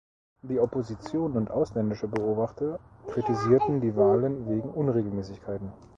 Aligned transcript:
Die 0.41 0.59
Opposition 0.59 1.33
und 1.37 1.51
ausländische 1.51 2.07
Beobachter 2.07 2.79
kritisierten 3.05 3.81
die 3.81 3.95
Wahlen 3.95 4.49
wegen 4.49 4.71
Unregelmäßigkeiten. 4.71 5.71